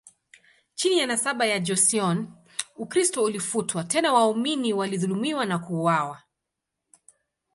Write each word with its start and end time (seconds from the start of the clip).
Chini 0.75 0.97
ya 0.99 1.07
nasaba 1.07 1.45
ya 1.45 1.59
Joseon, 1.59 2.27
Ukristo 2.77 3.23
ulifutwa, 3.23 3.83
tena 3.83 4.13
waamini 4.13 4.73
walidhulumiwa 4.73 5.45
na 5.45 5.59
kuuawa. 5.59 6.21